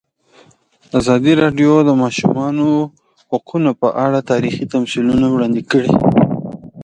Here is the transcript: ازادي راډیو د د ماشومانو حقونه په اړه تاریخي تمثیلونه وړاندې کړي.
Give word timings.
ازادي 0.99 1.33
راډیو 1.41 1.73
د 1.83 1.85
د 1.87 1.91
ماشومانو 2.03 2.67
حقونه 3.31 3.69
په 3.81 3.87
اړه 4.05 4.19
تاریخي 4.31 4.65
تمثیلونه 4.73 5.25
وړاندې 5.29 5.61
کړي. 5.71 5.93